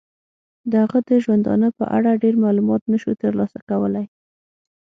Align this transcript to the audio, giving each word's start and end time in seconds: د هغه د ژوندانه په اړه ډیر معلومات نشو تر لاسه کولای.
د 0.71 0.73
هغه 0.83 0.99
د 1.09 1.09
ژوندانه 1.23 1.67
په 1.77 1.85
اړه 1.97 2.19
ډیر 2.23 2.35
معلومات 2.45 2.81
نشو 2.91 3.13
تر 3.21 3.31
لاسه 3.39 3.59
کولای. 3.69 4.05